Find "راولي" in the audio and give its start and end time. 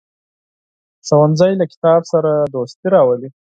2.93-3.29